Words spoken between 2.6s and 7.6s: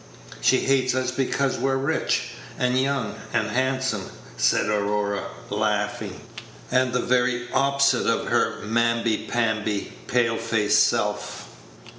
young, and handsome," said Aurora, laughing, "and the very